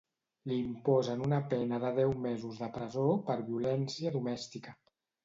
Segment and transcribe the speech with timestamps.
[0.51, 4.75] Li imposen una pena de deu mesos de presó per violència domèstica.